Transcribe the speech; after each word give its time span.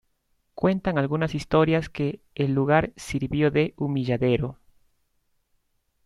Cuentan 0.55 0.97
algunas 0.97 1.35
historias 1.35 1.87
que 1.87 2.21
el 2.33 2.55
lugar 2.55 2.91
sirvió 2.95 3.51
de 3.51 3.75
"humilladero". 3.77 4.57